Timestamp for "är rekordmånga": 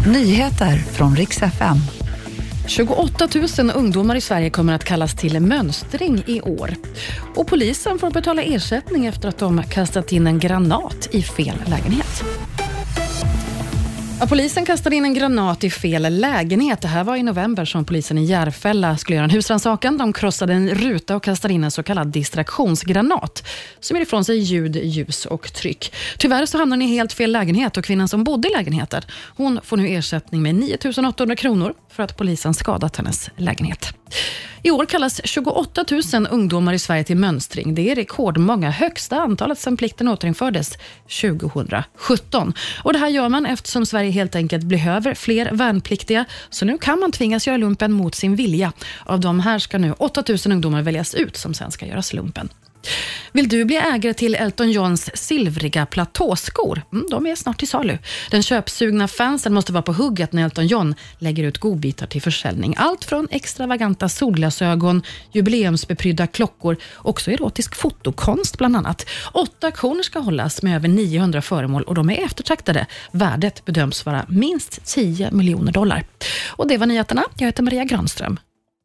37.90-38.70